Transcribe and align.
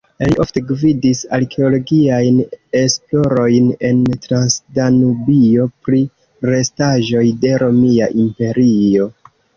Li 0.27 0.35
ofte 0.43 0.61
gvidis 0.69 1.19
arkeologiajn 1.37 2.39
esplorojn 2.79 3.67
en 3.89 4.01
Transdanubio 4.25 5.69
pri 5.89 6.01
restaĵoj 6.53 7.23
de 7.45 7.53
Romia 7.67 8.09
Imperio. 8.27 9.11